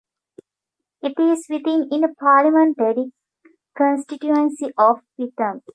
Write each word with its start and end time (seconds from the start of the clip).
It 1.03 1.19
is 1.19 1.45
within 1.47 1.89
in 1.91 2.01
the 2.01 2.11
Parliamentary 2.19 3.13
constituency 3.77 4.73
of 4.75 5.01
Witham. 5.15 5.61